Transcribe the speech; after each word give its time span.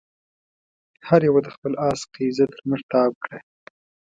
هر 1.07 1.21
يوه 1.27 1.41
د 1.43 1.47
خپل 1.55 1.73
آس 1.89 1.99
قيضه 2.13 2.45
تر 2.53 2.59
مټ 2.69 2.81
تاو 2.91 3.11
کړه. 3.23 3.39